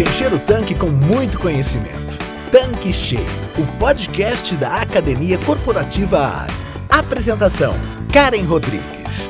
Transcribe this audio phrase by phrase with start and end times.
[0.00, 2.16] encher o tanque com muito conhecimento.
[2.50, 3.26] Tanque Cheio,
[3.58, 6.52] o podcast da Academia Corporativa ARE.
[6.88, 7.74] Apresentação:
[8.12, 9.28] Karen Rodrigues.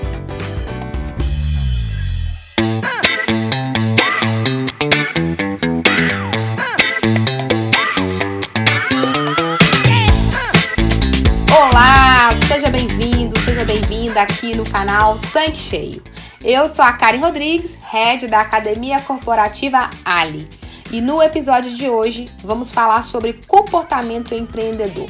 [11.50, 16.11] Olá, seja bem-vindo, seja bem-vinda aqui no canal Tanque Cheio.
[16.44, 20.48] Eu sou a Karen Rodrigues, head da Academia Corporativa Ali.
[20.90, 25.08] E no episódio de hoje vamos falar sobre comportamento empreendedor.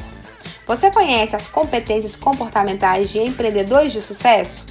[0.67, 4.63] Você conhece as competências comportamentais de empreendedores de sucesso?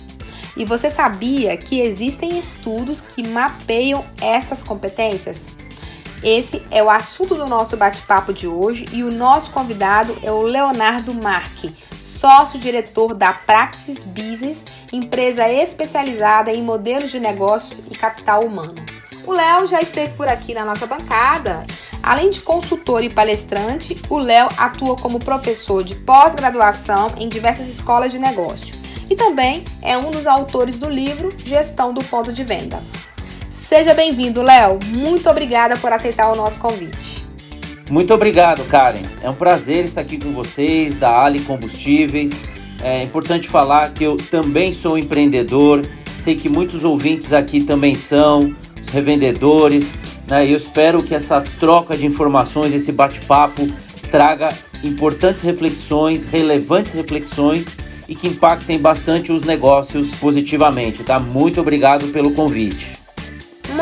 [0.56, 5.48] E você sabia que existem estudos que mapeiam estas competências?
[6.22, 10.42] Esse é o assunto do nosso bate-papo de hoje e o nosso convidado é o
[10.42, 18.76] Leonardo Marque, sócio-diretor da Praxis Business, empresa especializada em modelos de negócios e capital humano.
[19.26, 21.66] O Léo já esteve por aqui na nossa bancada.
[22.00, 28.12] Além de consultor e palestrante, o Léo atua como professor de pós-graduação em diversas escolas
[28.12, 32.80] de negócio e também é um dos autores do livro Gestão do Ponto de Venda.
[33.52, 34.78] Seja bem-vindo, Léo.
[34.86, 37.22] Muito obrigada por aceitar o nosso convite.
[37.90, 39.02] Muito obrigado, Karen.
[39.22, 42.46] É um prazer estar aqui com vocês, da Ali Combustíveis.
[42.82, 45.86] É importante falar que eu também sou empreendedor.
[46.18, 49.94] Sei que muitos ouvintes aqui também são, os revendedores.
[50.26, 50.46] Né?
[50.50, 53.70] Eu espero que essa troca de informações, esse bate-papo,
[54.10, 57.66] traga importantes reflexões, relevantes reflexões
[58.08, 61.04] e que impactem bastante os negócios positivamente.
[61.04, 61.20] Tá?
[61.20, 63.01] Muito obrigado pelo convite.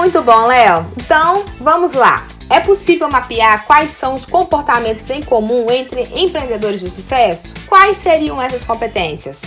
[0.00, 0.86] Muito bom, Léo.
[0.96, 2.26] Então, vamos lá.
[2.48, 7.52] É possível mapear quais são os comportamentos em comum entre empreendedores de sucesso?
[7.66, 9.42] Quais seriam essas competências?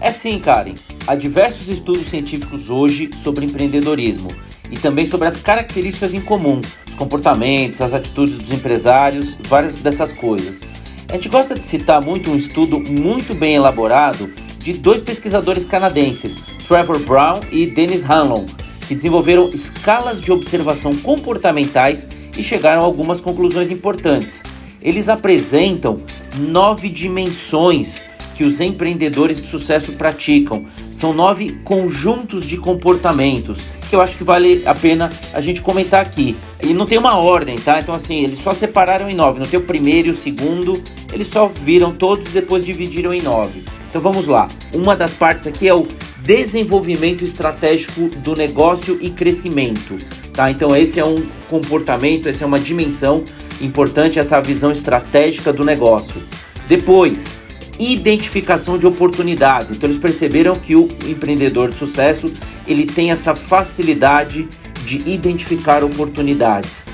[0.00, 0.74] É sim, Karen.
[1.06, 4.32] Há diversos estudos científicos hoje sobre empreendedorismo
[4.72, 10.12] e também sobre as características em comum, os comportamentos, as atitudes dos empresários, várias dessas
[10.12, 10.62] coisas.
[11.08, 16.36] A gente gosta de citar muito um estudo muito bem elaborado de dois pesquisadores canadenses,
[16.66, 18.46] Trevor Brown e Dennis Hanlon,
[18.90, 24.42] que desenvolveram escalas de observação comportamentais e chegaram a algumas conclusões importantes.
[24.82, 26.00] Eles apresentam
[26.36, 28.02] nove dimensões
[28.34, 30.64] que os empreendedores de sucesso praticam.
[30.90, 36.02] São nove conjuntos de comportamentos que eu acho que vale a pena a gente comentar
[36.02, 36.34] aqui.
[36.60, 37.78] E não tem uma ordem, tá?
[37.78, 39.38] Então, assim, eles só separaram em nove.
[39.38, 43.22] Não tem o primeiro e o segundo, eles só viram todos e depois dividiram em
[43.22, 43.62] nove.
[43.88, 44.48] Então vamos lá.
[44.74, 45.86] Uma das partes aqui é o
[46.30, 49.98] desenvolvimento estratégico do negócio e crescimento.
[50.32, 50.48] Tá?
[50.48, 53.24] Então esse é um comportamento, essa é uma dimensão
[53.60, 56.22] importante, essa visão estratégica do negócio.
[56.68, 57.36] Depois,
[57.80, 59.72] identificação de oportunidades.
[59.72, 62.32] Então eles perceberam que o empreendedor de sucesso
[62.64, 64.48] ele tem essa facilidade
[64.86, 66.86] de identificar oportunidades.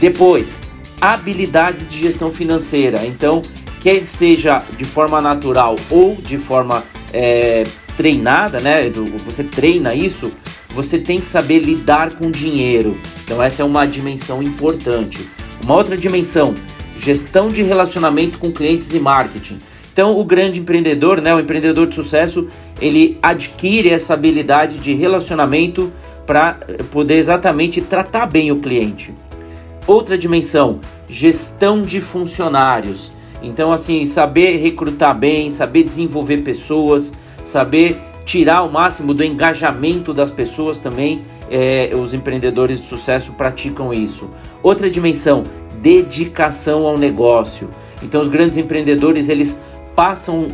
[0.00, 0.62] Depois,
[0.98, 3.04] habilidades de gestão financeira.
[3.04, 3.42] Então,
[3.82, 6.82] quer seja de forma natural ou de forma
[7.12, 7.64] é,
[7.98, 8.88] treinada, né?
[9.26, 10.30] Você treina isso,
[10.70, 12.96] você tem que saber lidar com dinheiro.
[13.24, 15.28] Então essa é uma dimensão importante.
[15.64, 16.54] Uma outra dimensão,
[16.96, 19.58] gestão de relacionamento com clientes e marketing.
[19.92, 22.48] Então o grande empreendedor, né, o empreendedor de sucesso,
[22.80, 25.92] ele adquire essa habilidade de relacionamento
[26.24, 26.56] para
[26.92, 29.12] poder exatamente tratar bem o cliente.
[29.88, 30.78] Outra dimensão,
[31.08, 33.12] gestão de funcionários.
[33.42, 37.12] Então assim, saber recrutar bem, saber desenvolver pessoas,
[37.48, 41.22] saber tirar o máximo do engajamento das pessoas também.
[41.50, 44.28] É, os empreendedores de sucesso praticam isso.
[44.62, 45.44] Outra dimensão,
[45.80, 47.70] dedicação ao negócio.
[48.02, 49.58] Então, os grandes empreendedores eles
[49.96, 50.46] passam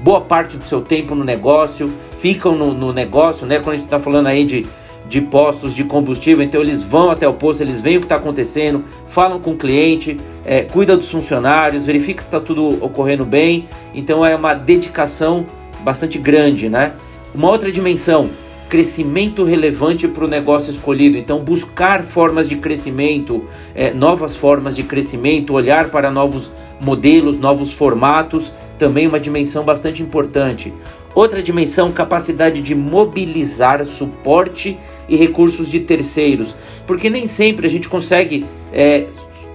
[0.00, 3.58] boa parte do seu tempo no negócio, ficam no, no negócio, né?
[3.58, 4.66] Quando a gente está falando aí de,
[5.08, 8.16] de postos de combustível, então eles vão até o posto, eles veem o que está
[8.16, 13.68] acontecendo, falam com o cliente, é, cuida dos funcionários, verifica se está tudo ocorrendo bem.
[13.94, 15.46] Então é uma dedicação
[15.84, 16.94] bastante grande, né?
[17.34, 18.30] Uma outra dimensão,
[18.68, 21.16] crescimento relevante para o negócio escolhido.
[21.16, 23.44] Então, buscar formas de crescimento,
[23.74, 26.50] é, novas formas de crescimento, olhar para novos
[26.80, 30.72] modelos, novos formatos, também uma dimensão bastante importante.
[31.14, 36.54] Outra dimensão, capacidade de mobilizar suporte e recursos de terceiros,
[36.86, 39.06] porque nem sempre a gente consegue é,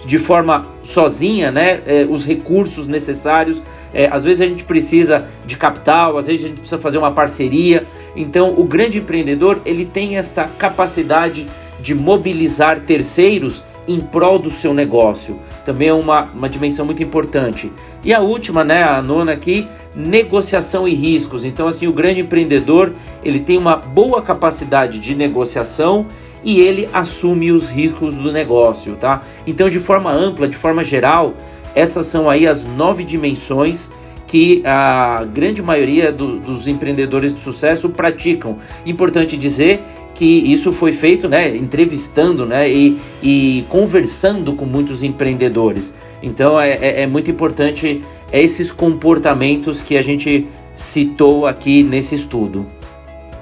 [0.05, 3.63] de forma sozinha, né, é, os recursos necessários.
[3.93, 7.11] É, às vezes a gente precisa de capital, às vezes a gente precisa fazer uma
[7.11, 7.85] parceria.
[8.15, 11.47] Então, o grande empreendedor ele tem esta capacidade
[11.79, 15.37] de mobilizar terceiros em prol do seu negócio.
[15.65, 17.71] Também é uma, uma dimensão muito importante.
[18.03, 21.43] E a última, né, a nona aqui, negociação e riscos.
[21.45, 22.93] Então, assim, o grande empreendedor
[23.23, 26.05] ele tem uma boa capacidade de negociação
[26.43, 29.23] e ele assume os riscos do negócio, tá?
[29.47, 31.33] Então, de forma ampla, de forma geral,
[31.75, 33.89] essas são aí as nove dimensões
[34.27, 38.57] que a grande maioria do, dos empreendedores de sucesso praticam.
[38.85, 39.83] Importante dizer
[40.15, 45.93] que isso foi feito, né, entrevistando, né, e, e conversando com muitos empreendedores.
[46.21, 52.65] Então é, é, é muito importante esses comportamentos que a gente citou aqui nesse estudo.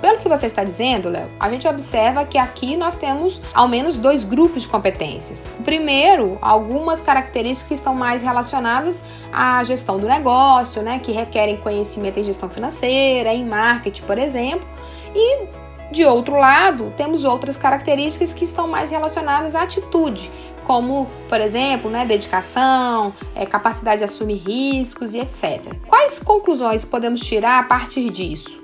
[0.02, 3.98] Pelo que você está dizendo, Léo, a gente observa que aqui nós temos ao menos
[3.98, 5.52] dois grupos de competências.
[5.60, 11.58] O primeiro, algumas características que estão mais relacionadas à gestão do negócio, né, que requerem
[11.58, 14.68] conhecimento em gestão financeira, em marketing, por exemplo,
[15.16, 15.62] e
[15.92, 20.32] de outro lado, temos outras características que estão mais relacionadas à atitude,
[20.64, 25.76] como, por exemplo, né, dedicação, é, capacidade de assumir riscos e etc.
[25.88, 28.61] Quais conclusões podemos tirar a partir disso?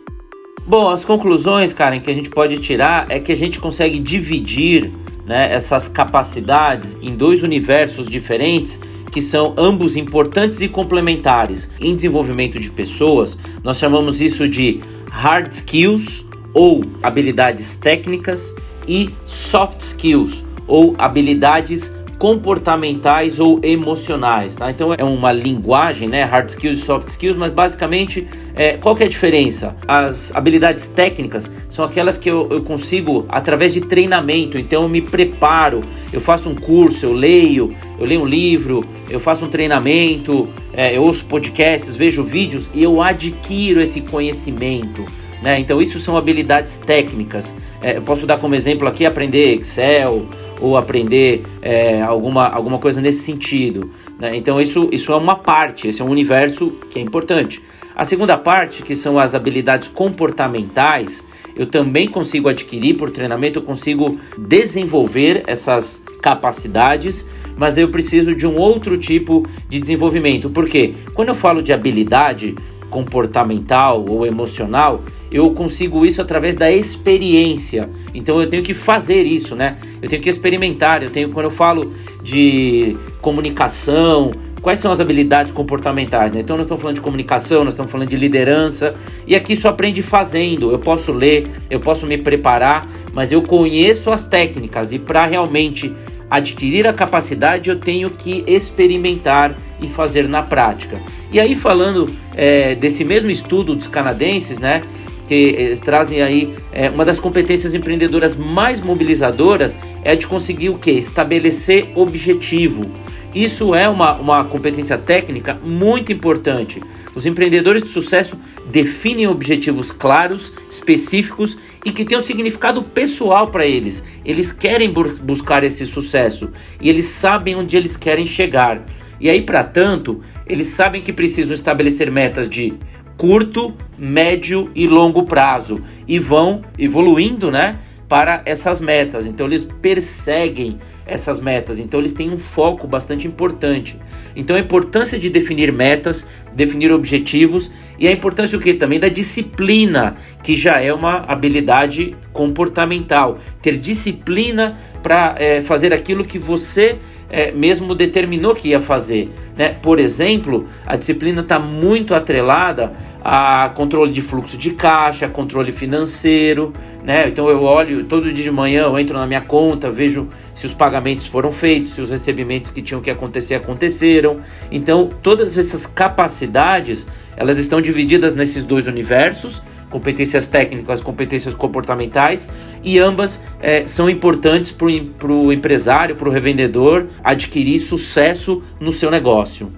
[0.67, 4.91] Bom, as conclusões, Karen, que a gente pode tirar é que a gente consegue dividir
[5.25, 8.77] né, essas capacidades em dois universos diferentes
[9.09, 11.71] que são ambos importantes e complementares.
[11.79, 18.53] Em desenvolvimento de pessoas, nós chamamos isso de hard skills ou habilidades técnicas
[18.85, 24.55] e soft skills ou habilidades comportamentais ou emocionais.
[24.55, 24.71] Tá?
[24.71, 26.23] Então é uma linguagem, né?
[26.23, 29.75] Hard skills e soft skills, mas basicamente é, qual que é a diferença?
[29.87, 34.57] As habilidades técnicas são aquelas que eu, eu consigo através de treinamento.
[34.57, 39.19] Então eu me preparo, eu faço um curso, eu leio, eu leio um livro, eu
[39.19, 45.03] faço um treinamento, é, eu ouço podcasts, vejo vídeos e eu adquiro esse conhecimento.
[45.41, 45.59] Né?
[45.59, 47.55] Então isso são habilidades técnicas.
[47.79, 50.25] É, eu posso dar como exemplo aqui aprender Excel
[50.59, 53.91] ou aprender é, alguma, alguma coisa nesse sentido.
[54.19, 54.35] Né?
[54.35, 57.61] Então isso, isso é uma parte, esse é um universo que é importante.
[57.95, 61.25] A segunda parte, que são as habilidades comportamentais,
[61.55, 67.25] eu também consigo adquirir por treinamento, eu consigo desenvolver essas capacidades,
[67.57, 70.47] mas eu preciso de um outro tipo de desenvolvimento.
[70.51, 72.55] Porque quando eu falo de habilidade
[72.89, 77.89] comportamental ou emocional, eu consigo isso através da experiência.
[78.13, 79.77] Então eu tenho que fazer isso, né?
[80.01, 81.03] Eu tenho que experimentar.
[81.03, 81.91] Eu tenho quando eu falo
[82.23, 84.31] de comunicação,
[84.61, 86.39] quais são as habilidades comportamentais, né?
[86.39, 88.95] Então nós estamos falando de comunicação, nós estamos falando de liderança,
[89.25, 90.71] e aqui só aprende fazendo.
[90.71, 95.93] Eu posso ler, eu posso me preparar, mas eu conheço as técnicas e para realmente
[96.29, 101.01] adquirir a capacidade eu tenho que experimentar e fazer na prática.
[101.31, 104.83] E aí falando é, desse mesmo estudo dos canadenses, né?
[105.27, 110.77] que eles trazem aí é, uma das competências empreendedoras mais mobilizadoras é de conseguir o
[110.77, 110.91] que?
[110.91, 112.89] Estabelecer objetivo.
[113.35, 116.81] Isso é uma, uma competência técnica muito importante.
[117.13, 118.39] Os empreendedores de sucesso
[118.71, 124.03] definem objetivos claros, específicos e que têm um significado pessoal para eles.
[124.23, 124.91] Eles querem
[125.21, 128.85] buscar esse sucesso e eles sabem onde eles querem chegar.
[129.19, 132.73] E aí, para tanto, eles sabem que precisam estabelecer metas de
[133.17, 139.25] curto, médio e longo prazo e vão evoluindo, né, para essas metas.
[139.25, 141.79] Então eles perseguem essas metas.
[141.79, 143.99] Então eles têm um foco bastante importante.
[144.35, 149.09] Então a importância de definir metas, definir objetivos e a importância o que também da
[149.09, 153.39] disciplina, que já é uma habilidade comportamental.
[153.61, 159.31] Ter disciplina para é, fazer aquilo que você é, mesmo determinou que ia fazer.
[159.55, 159.75] Né?
[159.81, 162.93] Por exemplo, a disciplina está muito atrelada
[163.23, 166.71] a controle de fluxo de caixa, controle financeiro.
[167.03, 167.27] Né?
[167.27, 170.73] Então eu olho todo dia de manhã, eu entro na minha conta, vejo se os
[170.73, 174.39] pagamentos foram feitos, se os recebimentos que tinham que acontecer aconteceram.
[174.71, 182.49] Então todas essas capacidades elas estão divididas nesses dois universos competências técnicas, competências comportamentais,
[182.83, 189.09] e ambas é, são importantes para o empresário, para o revendedor adquirir sucesso no seu
[189.09, 189.71] negócio.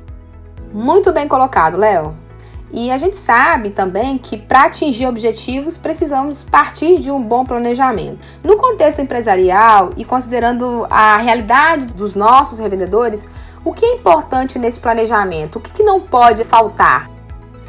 [0.74, 2.16] Muito bem colocado, Léo.
[2.72, 8.20] E a gente sabe também que para atingir objetivos precisamos partir de um bom planejamento.
[8.44, 13.28] No contexto empresarial e considerando a realidade dos nossos revendedores,
[13.66, 15.58] o que é importante nesse planejamento?
[15.58, 17.10] O que, que não pode faltar?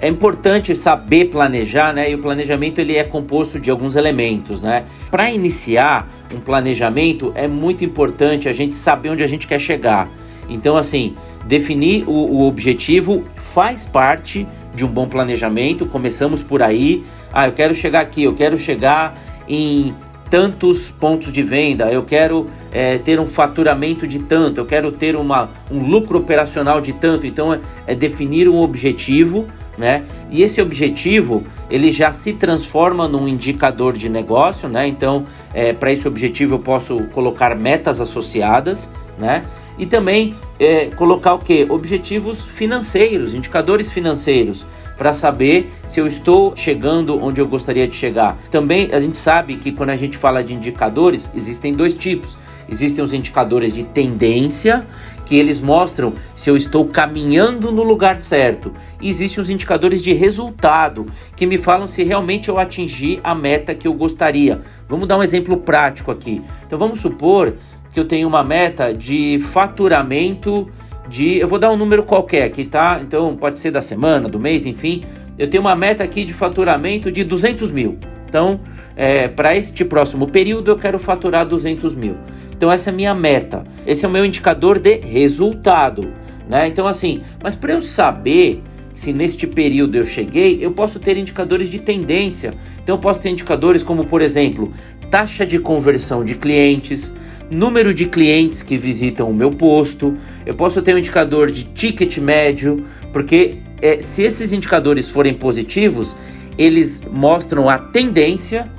[0.01, 2.11] É importante saber planejar, né?
[2.11, 4.85] E o planejamento ele é composto de alguns elementos, né?
[5.11, 10.09] Para iniciar um planejamento é muito importante a gente saber onde a gente quer chegar.
[10.49, 11.15] Então, assim,
[11.47, 15.85] definir o, o objetivo faz parte de um bom planejamento.
[15.85, 17.05] Começamos por aí.
[17.33, 19.17] Ah, eu quero chegar aqui, eu quero chegar
[19.47, 19.95] em
[20.31, 25.17] tantos pontos de venda, eu quero é, ter um faturamento de tanto, eu quero ter
[25.17, 27.27] uma, um lucro operacional de tanto.
[27.27, 29.47] Então, é, é definir um objetivo
[29.81, 30.05] né?
[30.31, 34.87] E esse objetivo ele já se transforma num indicador de negócio, né?
[34.87, 39.43] Então, é, para esse objetivo eu posso colocar metas associadas, né?
[39.79, 41.67] E também é, colocar o que?
[41.71, 44.67] Objetivos financeiros, indicadores financeiros
[44.99, 48.37] para saber se eu estou chegando onde eu gostaria de chegar.
[48.51, 52.37] Também a gente sabe que quando a gente fala de indicadores, existem dois tipos.
[52.69, 54.87] Existem os indicadores de tendência,
[55.31, 58.73] que eles mostram se eu estou caminhando no lugar certo.
[59.01, 61.07] E existem os indicadores de resultado,
[61.37, 64.61] que me falam se realmente eu atingi a meta que eu gostaria.
[64.89, 66.43] Vamos dar um exemplo prático aqui.
[66.67, 67.55] Então vamos supor
[67.93, 70.69] que eu tenho uma meta de faturamento
[71.09, 71.39] de.
[71.39, 72.99] Eu vou dar um número qualquer aqui, tá?
[73.01, 75.05] Então pode ser da semana, do mês, enfim.
[75.39, 77.99] Eu tenho uma meta aqui de faturamento de 200 mil.
[78.29, 78.61] Então,
[78.97, 82.17] é, para este próximo período, eu quero faturar 200 mil.
[82.61, 83.65] Então, essa é a minha meta.
[83.87, 86.13] Esse é o meu indicador de resultado.
[86.47, 86.69] Né?
[86.69, 88.63] Então, assim, mas para eu saber
[88.93, 92.53] se neste período eu cheguei, eu posso ter indicadores de tendência.
[92.83, 94.75] Então, eu posso ter indicadores como, por exemplo,
[95.11, 97.11] taxa de conversão de clientes,
[97.51, 100.15] número de clientes que visitam o meu posto,
[100.45, 106.15] eu posso ter um indicador de ticket médio, porque é, se esses indicadores forem positivos,
[106.59, 108.71] eles mostram a tendência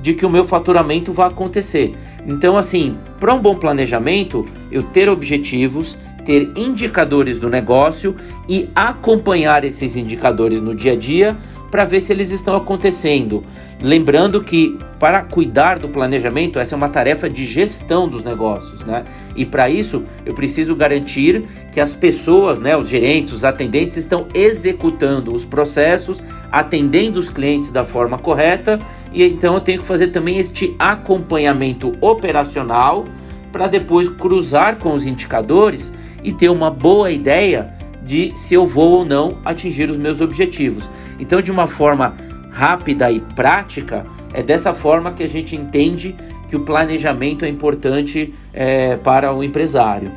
[0.00, 1.94] de que o meu faturamento vai acontecer.
[2.26, 8.14] Então, assim, para um bom planejamento, eu ter objetivos, ter indicadores do negócio
[8.48, 11.36] e acompanhar esses indicadores no dia a dia
[11.70, 13.44] para ver se eles estão acontecendo.
[13.82, 19.04] Lembrando que para cuidar do planejamento, essa é uma tarefa de gestão dos negócios, né?
[19.36, 24.26] E para isso, eu preciso garantir que as pessoas, né, os gerentes, os atendentes estão
[24.34, 28.80] executando os processos, atendendo os clientes da forma correta,
[29.12, 33.06] e então eu tenho que fazer também este acompanhamento operacional
[33.52, 35.92] para depois cruzar com os indicadores
[36.24, 37.72] e ter uma boa ideia
[38.02, 40.90] de se eu vou ou não atingir os meus objetivos.
[41.18, 42.14] Então, de uma forma
[42.50, 46.16] rápida e prática, é dessa forma que a gente entende
[46.48, 50.12] que o planejamento é importante é, para o empresário.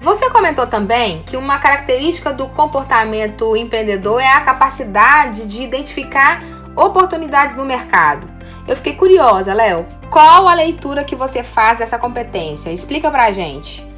[0.00, 6.42] Você comentou também que uma característica do comportamento empreendedor é a capacidade de identificar
[6.74, 8.26] oportunidades no mercado.
[8.66, 9.84] Eu fiquei curiosa, Léo.
[10.10, 12.70] Qual a leitura que você faz dessa competência?
[12.70, 13.89] Explica pra gente.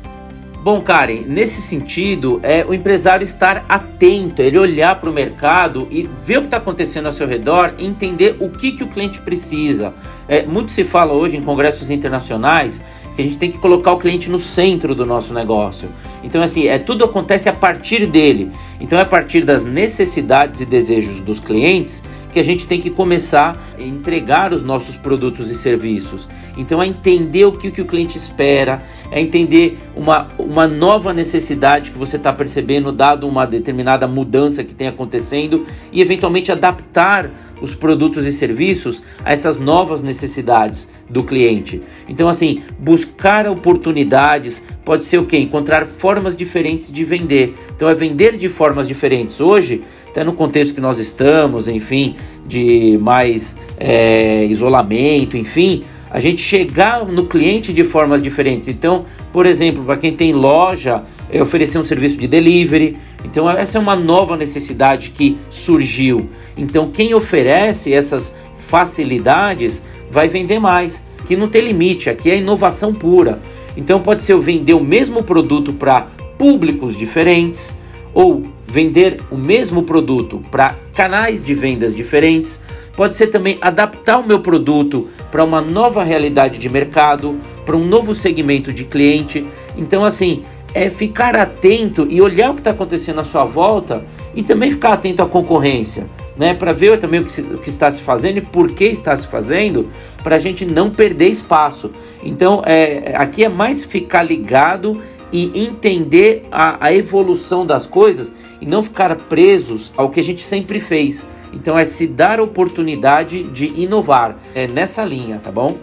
[0.62, 6.08] Bom, Karen, nesse sentido, é o empresário estar atento, ele olhar para o mercado e
[6.24, 9.18] ver o que está acontecendo ao seu redor e entender o que, que o cliente
[9.18, 9.92] precisa.
[10.28, 12.80] É, muito se fala hoje em congressos internacionais
[13.16, 15.88] que a gente tem que colocar o cliente no centro do nosso negócio.
[16.22, 18.52] Então, assim, é, tudo acontece a partir dele.
[18.80, 22.90] Então, é a partir das necessidades e desejos dos clientes que a gente tem que
[22.90, 26.28] começar a entregar os nossos produtos e serviços.
[26.56, 31.90] Então, é entender o que, que o cliente espera, é entender uma, uma nova necessidade
[31.90, 37.74] que você está percebendo, dado uma determinada mudança que tem acontecendo, e eventualmente adaptar os
[37.74, 41.82] produtos e serviços a essas novas necessidades do cliente.
[42.08, 45.36] Então, assim, buscar oportunidades pode ser o que?
[45.36, 47.54] Encontrar formas diferentes de vender.
[47.74, 49.40] Então, é vender de formas diferentes.
[49.40, 52.16] Hoje, até no contexto que nós estamos, enfim,
[52.46, 58.68] de mais é, isolamento, enfim, a gente chegar no cliente de formas diferentes.
[58.68, 62.98] Então, por exemplo, para quem tem loja, é oferecer um serviço de delivery.
[63.24, 66.28] Então, essa é uma nova necessidade que surgiu.
[66.58, 72.92] Então, quem oferece essas facilidades vai vender mais, que não tem limite, aqui é inovação
[72.92, 73.40] pura.
[73.78, 76.02] Então, pode ser eu vender o mesmo produto para
[76.36, 77.74] públicos diferentes
[78.12, 78.42] ou
[78.72, 82.58] vender o mesmo produto para canais de vendas diferentes.
[82.96, 87.84] Pode ser também adaptar o meu produto para uma nova realidade de mercado, para um
[87.84, 89.46] novo segmento de cliente.
[89.76, 94.42] Então, assim, é ficar atento e olhar o que está acontecendo à sua volta e
[94.42, 96.54] também ficar atento à concorrência, né?
[96.54, 99.14] Para ver também o que, se, o que, está se fazendo e por que está
[99.14, 99.90] se fazendo,
[100.22, 101.90] para a gente não perder espaço.
[102.22, 104.98] Então, é, aqui é mais ficar ligado
[105.30, 110.42] e entender a, a evolução das coisas e não ficar presos ao que a gente
[110.42, 111.26] sempre fez.
[111.52, 114.36] Então é se dar oportunidade de inovar.
[114.54, 115.76] É nessa linha, tá bom?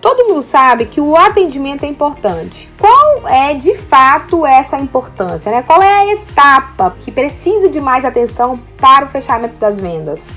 [0.00, 2.68] Todo mundo sabe que o atendimento é importante.
[2.78, 5.50] Qual é de fato essa importância?
[5.50, 5.62] Né?
[5.62, 10.32] Qual é a etapa que precisa de mais atenção para o fechamento das vendas?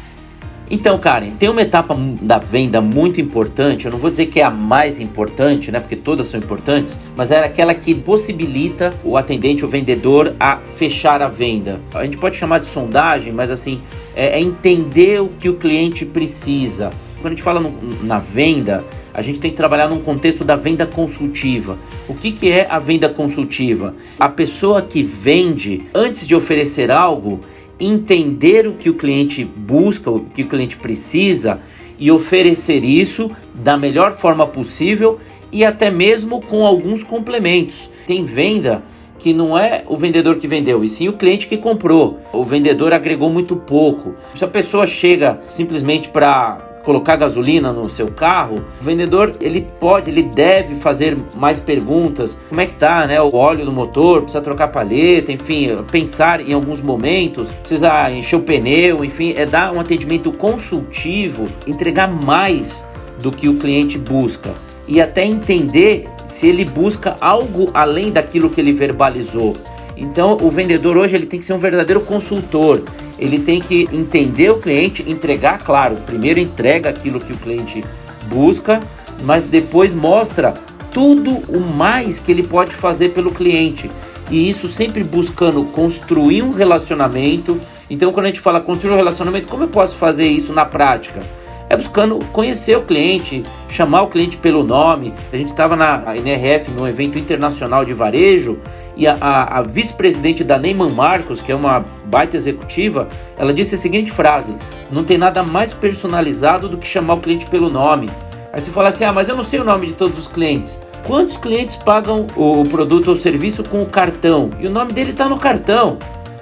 [0.70, 3.86] Então, Karen, tem uma etapa da venda muito importante.
[3.86, 5.80] Eu não vou dizer que é a mais importante, né?
[5.80, 11.22] Porque todas são importantes, mas é aquela que possibilita o atendente, o vendedor, a fechar
[11.22, 11.80] a venda.
[11.94, 13.80] A gente pode chamar de sondagem, mas assim,
[14.16, 16.90] é, é entender o que o cliente precisa.
[17.22, 17.72] Quando a gente fala no,
[18.04, 21.78] na venda, a gente tem que trabalhar num contexto da venda consultiva.
[22.08, 23.96] O que, que é a venda consultiva?
[24.20, 27.42] A pessoa que vende, antes de oferecer algo,
[27.80, 31.60] entender o que o cliente busca, o que o cliente precisa
[32.00, 35.20] e oferecer isso da melhor forma possível
[35.52, 37.90] e até mesmo com alguns complementos.
[38.06, 38.84] Tem venda
[39.18, 42.20] que não é o vendedor que vendeu, e sim o cliente que comprou.
[42.34, 44.14] O vendedor agregou muito pouco.
[44.34, 50.10] Se a pessoa chega simplesmente para colocar gasolina no seu carro, o vendedor ele pode,
[50.10, 52.38] ele deve fazer mais perguntas.
[52.48, 53.20] Como é que tá, né?
[53.20, 58.42] O óleo do motor, precisa trocar palheta, enfim, pensar em alguns momentos, precisa encher o
[58.42, 62.88] pneu, enfim, é dar um atendimento consultivo, entregar mais
[63.20, 64.52] do que o cliente busca
[64.88, 69.56] e até entender se ele busca algo além daquilo que ele verbalizou.
[69.98, 72.84] Então, o vendedor hoje ele tem que ser um verdadeiro consultor
[73.18, 77.84] ele tem que entender o cliente, entregar, claro, primeiro entrega aquilo que o cliente
[78.28, 78.82] busca,
[79.24, 80.54] mas depois mostra
[80.92, 83.90] tudo o mais que ele pode fazer pelo cliente.
[84.30, 87.60] E isso sempre buscando construir um relacionamento.
[87.90, 91.22] Então, quando a gente fala construir um relacionamento, como eu posso fazer isso na prática?
[91.70, 95.14] É buscando conhecer o cliente, chamar o cliente pelo nome.
[95.32, 98.60] A gente estava na NRF, no evento internacional de varejo,
[98.96, 103.08] e a, a, a vice-presidente da Neyman Marcos, que é uma baita executiva,
[103.38, 104.56] ela disse a seguinte frase:
[104.92, 108.10] Não tem nada mais personalizado do que chamar o cliente pelo nome.
[108.54, 110.82] Aí você fala assim: Ah, mas eu não sei o nome de todos os clientes.
[111.06, 114.50] Quantos clientes pagam o, produto ou serviço com o cartão?
[114.60, 116.00] E o nome dele está no cartão.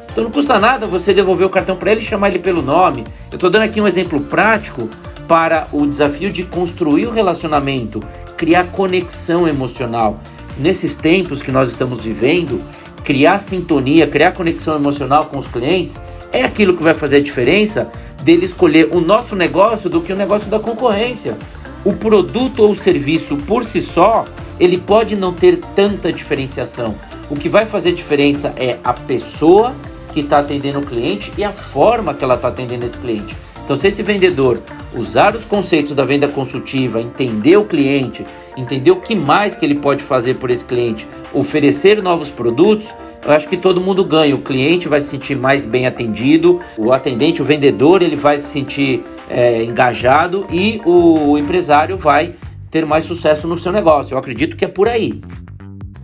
[0.09, 3.03] Então não custa nada você devolver o cartão para ele e chamar ele pelo nome.
[3.31, 4.89] Eu estou dando aqui um exemplo prático
[5.27, 8.01] para o desafio de construir o relacionamento,
[8.37, 10.21] criar conexão emocional.
[10.57, 12.61] Nesses tempos que nós estamos vivendo,
[13.03, 17.91] criar sintonia, criar conexão emocional com os clientes é aquilo que vai fazer a diferença
[18.23, 21.37] dele escolher o nosso negócio do que o negócio da concorrência.
[21.83, 24.25] O produto ou o serviço por si só,
[24.59, 26.95] ele pode não ter tanta diferenciação.
[27.29, 29.75] O que vai fazer diferença é a pessoa
[30.13, 33.35] que está atendendo o cliente e a forma que ela está atendendo esse cliente.
[33.63, 34.59] Então, se esse vendedor
[34.93, 38.25] usar os conceitos da venda consultiva, entender o cliente,
[38.57, 42.93] entender o que mais que ele pode fazer por esse cliente, oferecer novos produtos,
[43.25, 44.35] eu acho que todo mundo ganha.
[44.35, 48.47] O cliente vai se sentir mais bem atendido, o atendente, o vendedor, ele vai se
[48.47, 52.35] sentir é, engajado e o, empresário vai
[52.69, 54.13] ter mais sucesso no seu negócio.
[54.13, 55.21] Eu acredito que é por aí.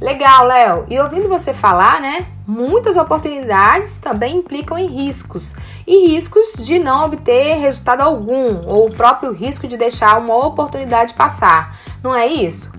[0.02, 0.86] Legal, Léo.
[0.90, 2.26] E ouvindo você falar, né?
[2.48, 5.54] Muitas oportunidades também implicam em riscos.
[5.86, 11.14] E riscos de não obter resultado algum, ou o próprio risco de deixar uma oportunidade
[11.14, 11.78] passar.
[12.02, 12.72] Não é isso?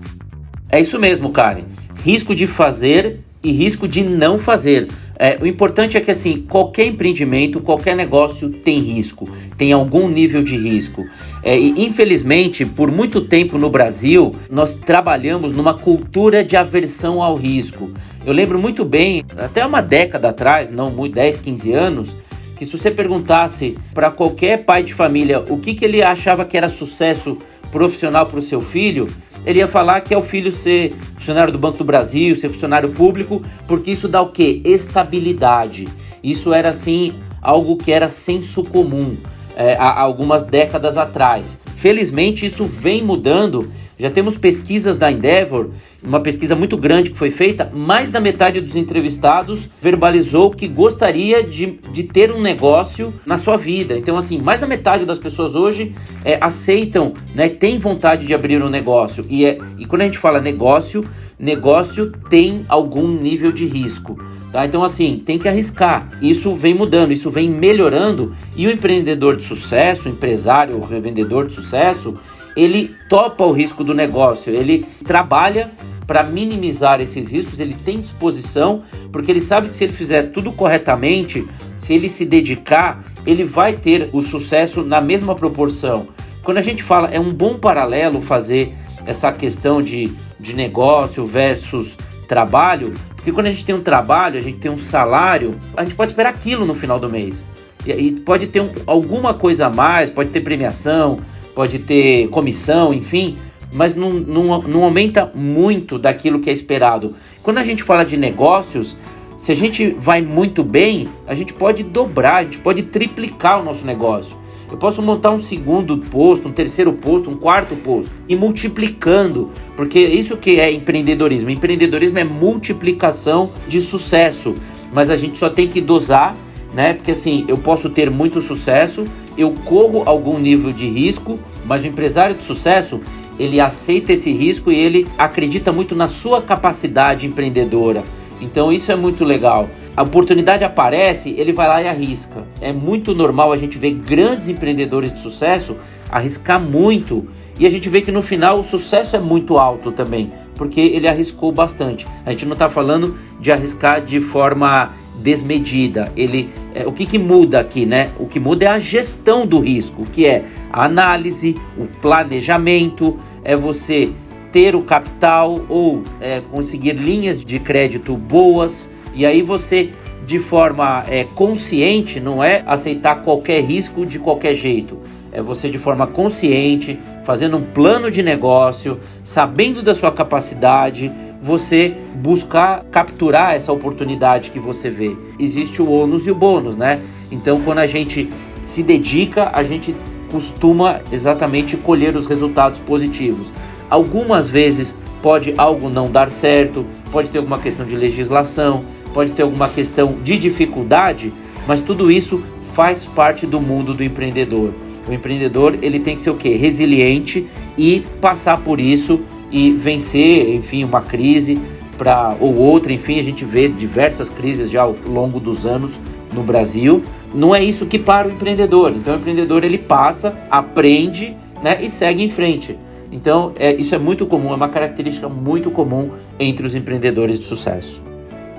[0.67, 1.65] É isso mesmo, Karen.
[2.03, 4.87] Risco de fazer e risco de não fazer.
[5.17, 10.41] É, o importante é que assim, qualquer empreendimento, qualquer negócio tem risco, tem algum nível
[10.41, 11.05] de risco.
[11.43, 17.35] É, e infelizmente, por muito tempo no Brasil, nós trabalhamos numa cultura de aversão ao
[17.35, 17.89] risco.
[18.25, 22.17] Eu lembro muito bem, até uma década atrás, não muito 10, 15 anos,
[22.55, 26.55] que se você perguntasse para qualquer pai de família o que, que ele achava que
[26.55, 27.39] era sucesso
[27.71, 29.09] profissional para o seu filho,
[29.43, 32.89] ele ia falar que é o filho ser funcionário do Banco do Brasil, ser funcionário
[32.89, 34.61] público, porque isso dá o quê?
[34.63, 35.87] Estabilidade.
[36.23, 39.17] Isso era assim algo que era senso comum
[39.61, 41.57] é, há algumas décadas atrás.
[41.75, 43.69] Felizmente isso vem mudando
[44.01, 45.69] já temos pesquisas da Endeavor,
[46.01, 51.43] uma pesquisa muito grande que foi feita, mais da metade dos entrevistados verbalizou que gostaria
[51.43, 53.95] de, de ter um negócio na sua vida.
[53.95, 55.93] Então, assim, mais da metade das pessoas hoje
[56.25, 59.23] é, aceitam, né, tem vontade de abrir um negócio.
[59.29, 61.05] E, é, e quando a gente fala negócio,
[61.41, 64.17] negócio tem algum nível de risco.
[64.51, 64.65] Tá?
[64.65, 66.09] Então, assim, tem que arriscar.
[66.21, 68.35] Isso vem mudando, isso vem melhorando.
[68.55, 72.13] E o empreendedor de sucesso, o empresário, o revendedor de sucesso,
[72.55, 75.71] ele topa o risco do negócio, ele trabalha
[76.05, 80.51] para minimizar esses riscos, ele tem disposição, porque ele sabe que se ele fizer tudo
[80.51, 86.07] corretamente, se ele se dedicar, ele vai ter o sucesso na mesma proporção.
[86.43, 88.73] Quando a gente fala, é um bom paralelo fazer
[89.05, 94.41] essa questão de, de negócio versus trabalho, porque quando a gente tem um trabalho, a
[94.41, 97.45] gente tem um salário, a gente pode esperar aquilo no final do mês.
[97.85, 101.19] E, e pode ter um, alguma coisa a mais, pode ter premiação,
[101.53, 103.37] pode ter comissão, enfim,
[103.71, 107.15] mas não, não, não aumenta muito daquilo que é esperado.
[107.43, 108.97] Quando a gente fala de negócios,
[109.37, 113.63] se a gente vai muito bem, a gente pode dobrar, a gente pode triplicar o
[113.63, 114.37] nosso negócio.
[114.71, 119.99] Eu posso montar um segundo posto, um terceiro posto, um quarto posto e multiplicando, porque
[119.99, 121.49] isso que é empreendedorismo.
[121.49, 124.55] Empreendedorismo é multiplicação de sucesso,
[124.93, 126.35] mas a gente só tem que dosar,
[126.73, 126.93] né?
[126.93, 129.05] Porque assim, eu posso ter muito sucesso
[129.37, 133.01] eu corro algum nível de risco, mas o empresário de sucesso,
[133.39, 138.03] ele aceita esse risco e ele acredita muito na sua capacidade empreendedora.
[138.41, 139.69] Então isso é muito legal.
[139.95, 142.43] A oportunidade aparece, ele vai lá e arrisca.
[142.61, 145.75] É muito normal a gente ver grandes empreendedores de sucesso
[146.09, 147.27] arriscar muito
[147.59, 151.07] e a gente vê que no final o sucesso é muito alto também, porque ele
[151.07, 152.07] arriscou bastante.
[152.25, 156.11] A gente não está falando de arriscar de forma desmedida.
[156.15, 158.09] Ele, é, o que, que muda aqui, né?
[158.17, 163.55] O que muda é a gestão do risco, que é a análise, o planejamento, é
[163.55, 164.09] você
[164.51, 169.89] ter o capital ou é, conseguir linhas de crédito boas e aí você
[170.25, 174.97] de forma é, consciente não é aceitar qualquer risco de qualquer jeito
[175.31, 181.95] é você de forma consciente, fazendo um plano de negócio, sabendo da sua capacidade, você
[182.15, 185.15] buscar capturar essa oportunidade que você vê.
[185.39, 186.99] Existe o ônus e o bônus, né?
[187.31, 188.29] Então, quando a gente
[188.65, 189.95] se dedica, a gente
[190.29, 193.51] costuma exatamente colher os resultados positivos.
[193.89, 199.43] Algumas vezes pode algo não dar certo, pode ter alguma questão de legislação, pode ter
[199.43, 201.33] alguma questão de dificuldade,
[201.67, 202.41] mas tudo isso
[202.73, 204.73] faz parte do mundo do empreendedor.
[205.07, 206.55] O empreendedor ele tem que ser o quê?
[206.55, 207.47] Resiliente
[207.77, 209.21] e passar por isso
[209.51, 211.59] e vencer, enfim, uma crise
[211.97, 215.99] para ou outra, enfim, a gente vê diversas crises já ao longo dos anos
[216.33, 217.03] no Brasil.
[217.33, 218.91] Não é isso que para o empreendedor.
[218.95, 222.77] Então o empreendedor ele passa, aprende, né, e segue em frente.
[223.11, 227.45] Então é, isso é muito comum, é uma característica muito comum entre os empreendedores de
[227.45, 228.10] sucesso.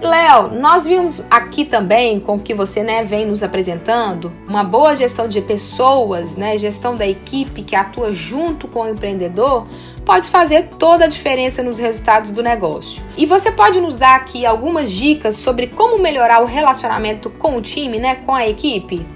[0.02, 4.96] Léo, nós vimos aqui também com o que você né, vem nos apresentando, uma boa
[4.96, 9.64] gestão de pessoas, né, gestão da equipe que atua junto com o empreendedor,
[10.04, 13.00] pode fazer toda a diferença nos resultados do negócio.
[13.16, 17.62] E você pode nos dar aqui algumas dicas sobre como melhorar o relacionamento com o
[17.62, 19.06] time, né, com a equipe?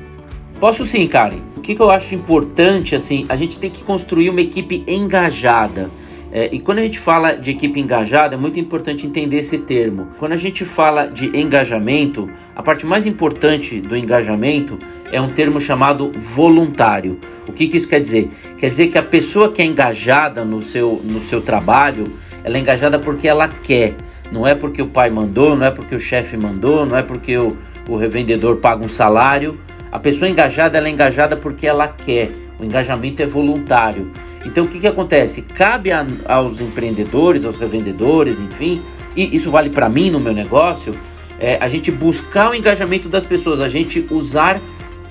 [0.60, 1.40] Posso sim, Karen.
[1.56, 5.90] O que, que eu acho importante, assim, a gente tem que construir uma equipe engajada.
[6.36, 10.08] É, e quando a gente fala de equipe engajada, é muito importante entender esse termo.
[10.18, 14.78] Quando a gente fala de engajamento, a parte mais importante do engajamento
[15.10, 17.18] é um termo chamado voluntário.
[17.48, 18.28] O que, que isso quer dizer?
[18.58, 22.60] Quer dizer que a pessoa que é engajada no seu, no seu trabalho, ela é
[22.60, 23.94] engajada porque ela quer.
[24.30, 27.38] Não é porque o pai mandou, não é porque o chefe mandou, não é porque
[27.38, 27.56] o,
[27.88, 29.58] o revendedor paga um salário.
[29.90, 32.30] A pessoa engajada, ela é engajada porque ela quer.
[32.58, 34.10] O engajamento é voluntário.
[34.44, 35.42] Então o que, que acontece?
[35.42, 38.82] Cabe a, aos empreendedores, aos revendedores, enfim,
[39.16, 40.94] e isso vale para mim no meu negócio,
[41.38, 44.60] é, a gente buscar o engajamento das pessoas, a gente usar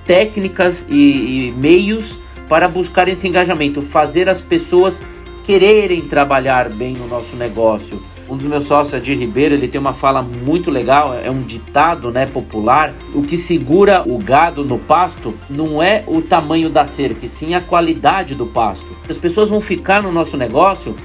[0.06, 5.04] técnicas e, e meios para buscar esse engajamento, fazer as pessoas
[5.44, 9.94] quererem trabalhar bem no nosso negócio um dos meus sócios, Adir Ribeiro, ele tem uma
[9.94, 12.94] fala muito legal, é um ditado né, popular.
[13.14, 17.62] O que segura o gado no pasto não é o tamanho da cerca, sim a
[17.62, 18.88] qualidade do pasto.
[19.08, 20.96] As pessoas vão ficar no nosso negócio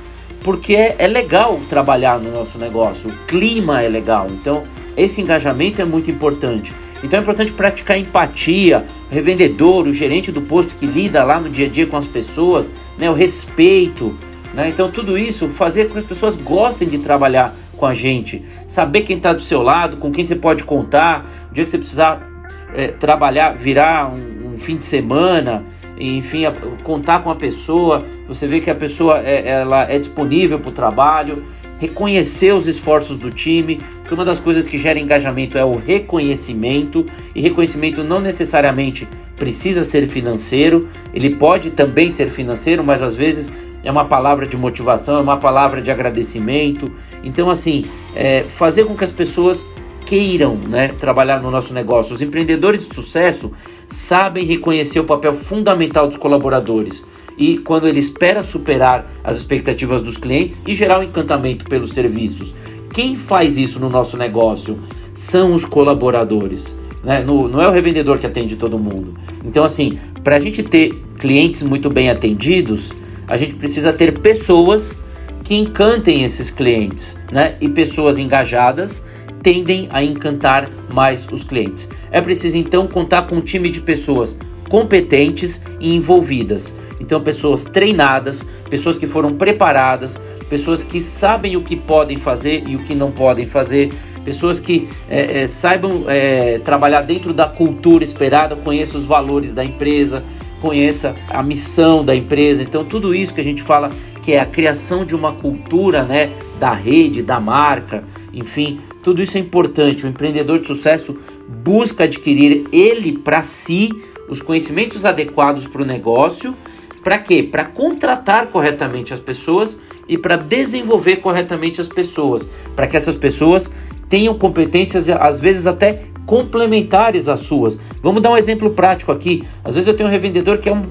[0.42, 4.26] porque é legal trabalhar no nosso negócio, o clima é legal.
[4.30, 4.64] Então,
[4.96, 6.72] esse engajamento é muito importante.
[7.02, 11.48] Então é importante praticar empatia, o revendedor, o gerente do posto que lida lá no
[11.48, 14.14] dia a dia com as pessoas, né, o respeito,
[14.54, 14.68] né?
[14.68, 19.02] Então, tudo isso fazer com que as pessoas gostem de trabalhar com a gente, saber
[19.02, 22.28] quem está do seu lado, com quem você pode contar, o dia que você precisar
[22.74, 25.64] é, trabalhar, virar um, um, fim de semana,
[25.98, 30.58] enfim, a, contar com a pessoa, você vê que a pessoa é, ela é disponível
[30.60, 31.42] para o trabalho,
[31.78, 37.06] reconhecer os esforços do time, porque uma das coisas que gera engajamento é o reconhecimento,
[37.34, 43.50] e reconhecimento não necessariamente precisa ser financeiro, ele pode também ser financeiro, mas às vezes
[43.82, 46.90] é uma palavra de motivação, é uma palavra de agradecimento.
[47.24, 49.66] Então, assim, é, fazer com que as pessoas
[50.04, 52.14] queiram né, trabalhar no nosso negócio.
[52.14, 53.52] Os empreendedores de sucesso
[53.86, 57.04] sabem reconhecer o papel fundamental dos colaboradores
[57.38, 62.54] e quando ele espera superar as expectativas dos clientes e gerar um encantamento pelos serviços.
[62.92, 64.78] Quem faz isso no nosso negócio
[65.14, 66.76] são os colaboradores.
[67.02, 67.22] Né?
[67.22, 69.14] No, não é o revendedor que atende todo mundo.
[69.44, 72.92] Então, assim, para a gente ter clientes muito bem atendidos,
[73.30, 74.98] a gente precisa ter pessoas
[75.44, 77.54] que encantem esses clientes, né?
[77.60, 79.04] E pessoas engajadas
[79.40, 81.88] tendem a encantar mais os clientes.
[82.10, 84.36] É preciso então contar com um time de pessoas
[84.68, 86.74] competentes e envolvidas.
[87.00, 92.76] Então, pessoas treinadas, pessoas que foram preparadas, pessoas que sabem o que podem fazer e
[92.76, 93.92] o que não podem fazer,
[94.24, 99.64] pessoas que é, é, saibam é, trabalhar dentro da cultura esperada, conheçam os valores da
[99.64, 100.22] empresa,
[100.60, 102.62] conheça a missão da empresa.
[102.62, 103.90] Então, tudo isso que a gente fala
[104.22, 109.36] que é a criação de uma cultura, né, da rede, da marca, enfim, tudo isso
[109.36, 110.04] é importante.
[110.04, 111.18] O empreendedor de sucesso
[111.48, 113.90] busca adquirir ele para si
[114.28, 116.54] os conhecimentos adequados para o negócio.
[117.02, 117.42] Para quê?
[117.42, 123.70] Para contratar corretamente as pessoas e para desenvolver corretamente as pessoas, para que essas pessoas
[124.10, 127.80] tenham competências às vezes até complementares às suas.
[128.02, 129.42] Vamos dar um exemplo prático aqui.
[129.64, 130.82] Às vezes eu tenho um revendedor que é um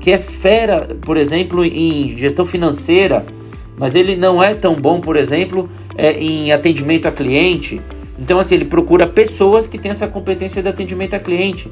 [0.00, 3.24] que é fera, por exemplo, em gestão financeira,
[3.78, 7.80] mas ele não é tão bom, por exemplo, é, em atendimento a cliente.
[8.18, 11.70] Então, assim, ele procura pessoas que têm essa competência de atendimento a cliente.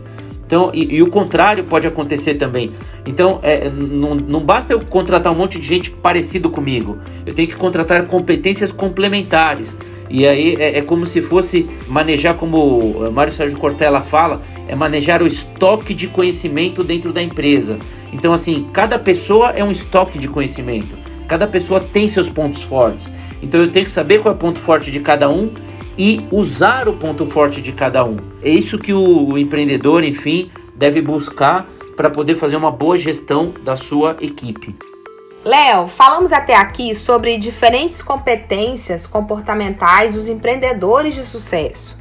[0.50, 2.72] Então, e, e o contrário pode acontecer também.
[3.06, 6.98] Então, é, não, basta eu contratar um monte de gente parecido comigo.
[7.24, 9.78] Eu tenho que contratar competências complementares.
[10.10, 15.22] E aí é, é como se fosse manejar, como Mário Sérgio Cortella fala, é manejar
[15.22, 17.78] o estoque de conhecimento dentro da empresa.
[18.12, 20.98] Então, assim, cada pessoa é um estoque de conhecimento.
[21.28, 23.08] Cada pessoa tem seus pontos fortes.
[23.40, 25.48] Então, eu tenho que saber qual é o ponto forte de cada um
[26.00, 28.16] e usar o ponto forte de cada um.
[28.42, 33.76] É isso que o, empreendedor, enfim, deve buscar para poder fazer uma boa gestão da
[33.76, 34.74] sua equipe.
[35.44, 41.94] Léo, falamos até aqui sobre diferentes competências comportamentais dos empreendedores de sucesso.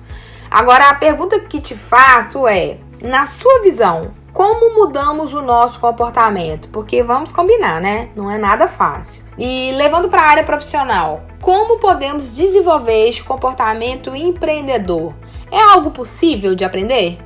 [0.50, 6.70] Agora a pergunta que te faço é: na sua visão, como mudamos o nosso comportamento?
[6.70, 8.10] Porque vamos combinar, né?
[8.16, 9.24] Não é nada fácil.
[9.38, 15.14] E levando para a área profissional, como podemos desenvolver este comportamento empreendedor?
[15.52, 17.18] É algo possível de aprender?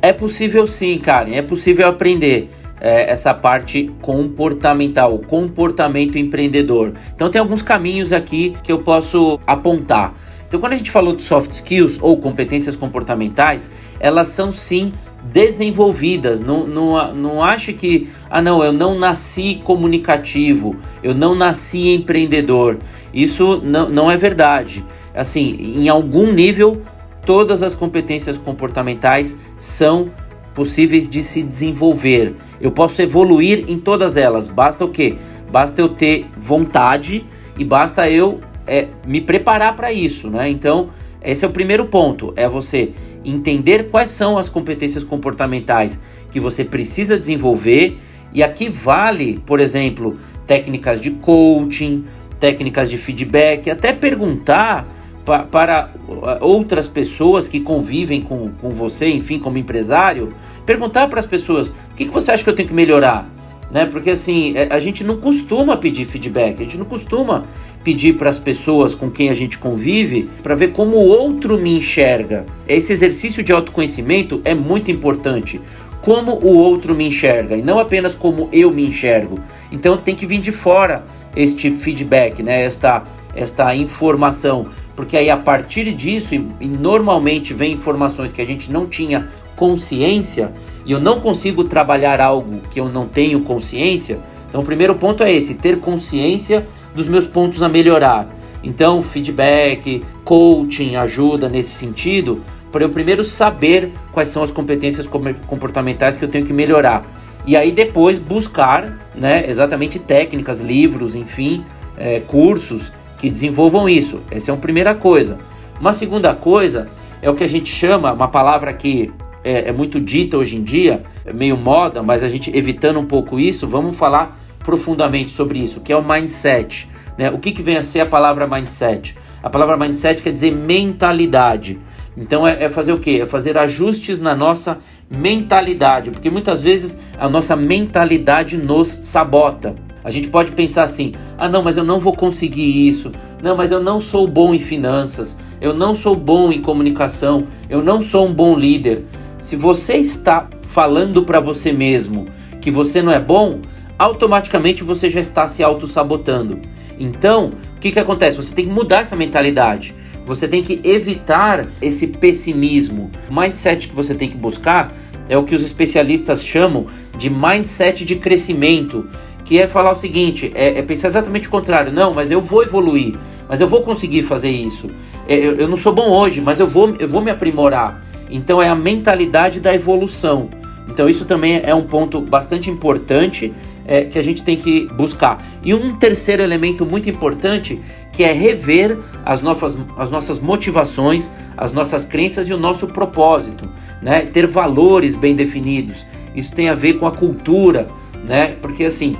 [0.00, 1.34] É possível sim, Karen.
[1.34, 2.50] É possível aprender.
[2.80, 6.92] É, essa parte comportamental, o comportamento empreendedor.
[7.12, 10.14] Então tem alguns caminhos aqui que eu posso apontar.
[10.46, 14.92] Então quando a gente falou de soft skills ou competências comportamentais, elas são sim
[15.32, 16.40] desenvolvidas.
[16.40, 22.78] Não, não, não ache que, ah, não, eu não nasci comunicativo, eu não nasci empreendedor.
[23.12, 24.84] Isso não, não é verdade.
[25.14, 26.82] Assim, em algum nível,
[27.24, 30.10] todas as competências comportamentais são
[30.54, 32.34] possíveis de se desenvolver.
[32.60, 34.48] Eu posso evoluir em todas elas.
[34.48, 35.16] Basta o quê?
[35.50, 37.24] Basta eu ter vontade
[37.56, 40.48] e basta eu é, me preparar para isso, né?
[40.50, 40.90] Então,
[41.22, 42.92] esse é o primeiro ponto, é você
[43.24, 46.00] entender quais são as competências comportamentais
[46.30, 47.98] que você precisa desenvolver.
[48.32, 52.04] E aqui vale, por exemplo, técnicas de coaching,
[52.38, 54.86] técnicas de feedback, até perguntar
[55.24, 60.32] pa para uh, outras pessoas que convivem com, com você, enfim, como empresário,
[60.64, 63.28] perguntar para as pessoas: o que, que você acha que eu tenho que melhorar?
[63.70, 63.84] Né?
[63.84, 67.44] Porque assim, é, a gente não costuma pedir feedback, a gente não costuma
[67.88, 71.74] pedir para as pessoas com quem a gente convive para ver como o outro me
[71.78, 72.44] enxerga.
[72.68, 75.58] Esse exercício de autoconhecimento é muito importante.
[76.02, 79.40] Como o outro me enxerga e não apenas como eu me enxergo.
[79.72, 82.62] Então tem que vir de fora este feedback, né?
[82.62, 84.66] esta, esta informação.
[84.94, 90.52] Porque aí a partir disso, e, normalmente vem informações que a gente não tinha consciência,
[90.84, 94.18] e eu não consigo trabalhar algo que eu não tenho consciência.
[94.46, 96.66] Então o primeiro ponto é esse: ter consciência
[96.98, 98.28] dos meus pontos a melhorar.
[98.62, 105.06] Então, feedback, coaching ajuda nesse sentido, para eu primeiro saber quais são as competências
[105.46, 107.06] comportamentais que eu tenho que melhorar.
[107.46, 111.64] E aí depois buscar né, exatamente técnicas, livros, enfim,
[111.96, 114.20] é, cursos que desenvolvam isso.
[114.30, 115.38] Essa é uma primeira coisa.
[115.80, 116.88] Uma segunda coisa
[117.22, 119.10] é o que a gente chama, uma palavra que
[119.42, 123.06] é, é muito dita hoje em dia, é meio moda, mas a gente evitando um
[123.06, 126.90] pouco isso, vamos falar profundamente sobre isso, que é o mindset.
[127.16, 127.30] Né?
[127.30, 129.16] O que, que vem a ser a palavra mindset?
[129.42, 131.78] A palavra mindset quer dizer mentalidade.
[132.14, 133.22] Então é, é fazer o que?
[133.22, 134.78] É fazer ajustes na nossa
[135.10, 139.74] mentalidade, porque muitas vezes a nossa mentalidade nos sabota.
[140.04, 143.10] A gente pode pensar assim: ah, não, mas eu não vou conseguir isso.
[143.42, 145.34] Não, mas eu não sou bom em finanças.
[145.62, 147.46] Eu não sou bom em comunicação.
[147.70, 149.06] Eu não sou um bom líder.
[149.40, 152.26] Se você está falando para você mesmo
[152.60, 153.60] que você não é bom,
[153.98, 156.60] automaticamente você já está se auto-sabotando.
[156.98, 158.36] Então, o que, que acontece?
[158.36, 159.94] Você tem que mudar essa mentalidade.
[160.26, 163.10] Você tem que evitar esse pessimismo.
[163.30, 164.94] O mindset que você tem que buscar
[165.28, 169.08] é o que os especialistas chamam de mindset de crescimento,
[169.44, 171.92] que é falar o seguinte: é, é pensar exatamente o contrário.
[171.92, 173.14] Não, mas eu vou evoluir,
[173.48, 174.90] mas eu vou conseguir fazer isso.
[175.26, 178.02] É, eu, eu não sou bom hoje, mas eu vou, eu vou me aprimorar.
[178.30, 180.50] Então é a mentalidade da evolução.
[180.88, 183.52] Então isso também é um ponto bastante importante
[183.88, 185.42] é, que a gente tem que buscar.
[185.64, 187.80] E um terceiro elemento muito importante
[188.12, 193.66] que é rever as nossas, as nossas motivações, as nossas crenças e o nosso propósito,
[194.02, 194.20] né?
[194.26, 196.04] Ter valores bem definidos.
[196.36, 197.88] Isso tem a ver com a cultura,
[198.22, 198.56] né?
[198.60, 199.16] Porque assim,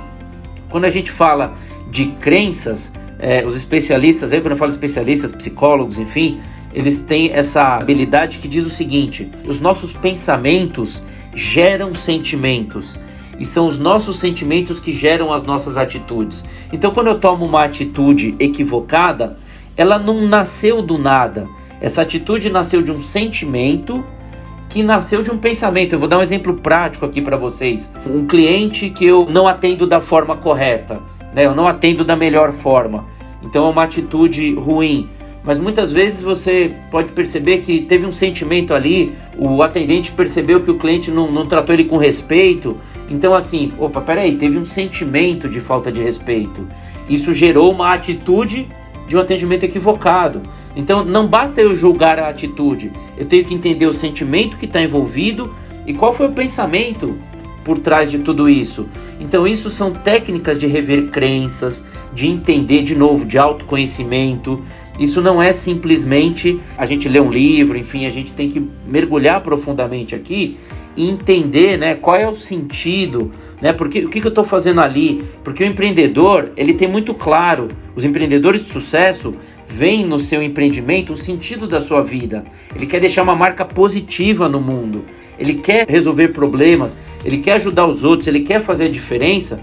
[0.69, 1.55] quando a gente fala
[1.89, 6.39] de crenças, é, os especialistas, aí quando eu falo especialistas, psicólogos, enfim,
[6.71, 11.01] eles têm essa habilidade que diz o seguinte: os nossos pensamentos
[11.33, 12.99] geram sentimentos
[13.39, 16.43] e são os nossos sentimentos que geram as nossas atitudes.
[16.73, 19.37] Então, quando eu tomo uma atitude equivocada,
[19.77, 21.47] ela não nasceu do nada.
[21.79, 24.03] Essa atitude nasceu de um sentimento
[24.69, 25.93] que nasceu de um pensamento.
[25.93, 27.91] Eu vou dar um exemplo prático aqui para vocês.
[28.05, 30.99] Um cliente que eu não atendo da forma correta,
[31.33, 31.45] né?
[31.45, 33.05] Eu não atendo da melhor forma.
[33.41, 35.09] Então é uma atitude ruim.
[35.43, 40.69] Mas muitas vezes você pode perceber que teve um sentimento ali, o atendente percebeu que
[40.69, 42.77] o cliente não, não tratou ele com respeito.
[43.09, 46.67] Então, assim, opa, peraí, teve um sentimento de falta de respeito.
[47.09, 48.67] Isso gerou uma atitude
[49.07, 50.41] de um atendimento equivocado.
[50.75, 54.81] Então não basta eu julgar a atitude, eu tenho que entender o sentimento que está
[54.81, 55.53] envolvido
[55.85, 57.17] e qual foi o pensamento
[57.63, 58.87] por trás de tudo isso.
[59.19, 64.61] Então isso são técnicas de rever crenças, de entender de novo, de autoconhecimento.
[64.99, 69.41] Isso não é simplesmente a gente ler um livro, enfim, a gente tem que mergulhar
[69.41, 70.57] profundamente aqui
[71.07, 73.31] entender, né, qual é o sentido,
[73.61, 73.71] né?
[73.71, 75.23] Porque o que, que eu estou fazendo ali?
[75.43, 79.35] Porque o empreendedor ele tem muito claro, os empreendedores de sucesso
[79.67, 82.43] veem no seu empreendimento o sentido da sua vida.
[82.75, 85.05] Ele quer deixar uma marca positiva no mundo.
[85.37, 86.97] Ele quer resolver problemas.
[87.23, 88.27] Ele quer ajudar os outros.
[88.27, 89.61] Ele quer fazer a diferença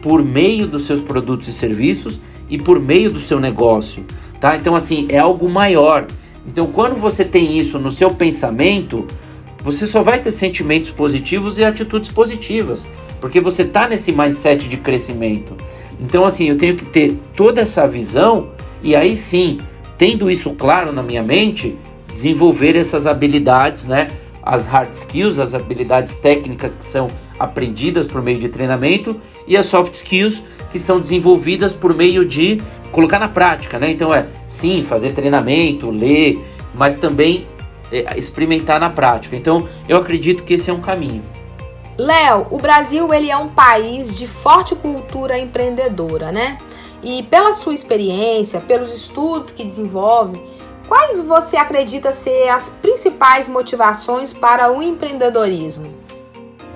[0.00, 4.04] por meio dos seus produtos e serviços e por meio do seu negócio,
[4.40, 4.56] tá?
[4.56, 6.06] Então assim é algo maior.
[6.46, 9.06] Então quando você tem isso no seu pensamento
[9.62, 12.86] você só vai ter sentimentos positivos e atitudes positivas,
[13.20, 15.56] porque você está nesse mindset de crescimento.
[16.00, 18.50] Então, assim, eu tenho que ter toda essa visão
[18.82, 19.60] e aí sim,
[19.96, 21.76] tendo isso claro na minha mente,
[22.12, 24.08] desenvolver essas habilidades, né?
[24.42, 29.16] As hard skills, as habilidades técnicas que são aprendidas por meio de treinamento
[29.46, 33.90] e as soft skills que são desenvolvidas por meio de colocar na prática, né?
[33.90, 36.38] Então é sim, fazer treinamento, ler,
[36.74, 37.46] mas também
[38.16, 39.36] experimentar na prática.
[39.36, 41.22] Então, eu acredito que esse é um caminho.
[41.96, 46.58] Léo, o Brasil ele é um país de forte cultura empreendedora, né?
[47.02, 50.40] E pela sua experiência, pelos estudos que desenvolve,
[50.86, 55.92] quais você acredita ser as principais motivações para o empreendedorismo?